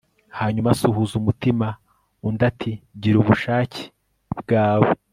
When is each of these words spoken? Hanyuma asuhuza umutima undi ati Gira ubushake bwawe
Hanyuma 0.39 0.69
asuhuza 0.73 1.13
umutima 1.21 1.67
undi 2.27 2.43
ati 2.51 2.71
Gira 3.01 3.17
ubushake 3.23 3.83
bwawe 4.41 4.89